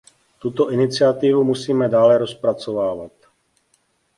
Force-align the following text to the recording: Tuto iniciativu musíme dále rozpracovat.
Tuto 0.39 0.71
iniciativu 0.71 1.43
musíme 1.43 1.89
dále 1.89 2.17
rozpracovat. 2.17 3.11